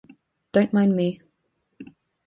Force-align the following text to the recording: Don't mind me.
Don't 0.51 0.73
mind 0.73 0.95
me. 0.95 1.21